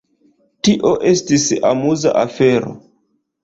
[0.67, 2.77] Tio estis amuza afero.